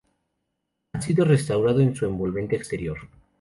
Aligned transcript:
Ha 0.93 0.99
sido 1.01 1.25
restaurado 1.25 1.79
en 1.79 1.95
su 1.95 2.07
envolvente 2.07 2.55
exterior. 2.55 2.97